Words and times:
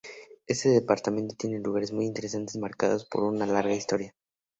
Este 0.47 0.69
departamento 0.69 1.35
tiene 1.37 1.59
lugares 1.59 1.91
muy 1.93 2.05
interesantes 2.07 2.55
marcados 2.57 3.05
por 3.05 3.21
una 3.23 3.45
larga 3.45 3.75
historia. 3.75 4.15